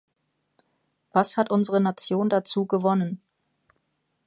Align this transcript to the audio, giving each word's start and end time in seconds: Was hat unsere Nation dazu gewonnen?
Was 1.13 1.37
hat 1.37 1.51
unsere 1.51 1.79
Nation 1.79 2.27
dazu 2.27 2.65
gewonnen? 2.65 3.21